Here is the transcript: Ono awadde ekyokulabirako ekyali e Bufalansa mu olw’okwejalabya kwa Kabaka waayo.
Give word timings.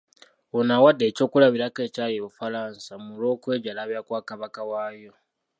Ono 0.57 0.71
awadde 0.77 1.03
ekyokulabirako 1.07 1.79
ekyali 1.87 2.13
e 2.17 2.23
Bufalansa 2.25 2.93
mu 3.03 3.11
olw’okwejalabya 3.15 4.01
kwa 4.07 4.19
Kabaka 4.27 4.61
waayo. 4.69 5.13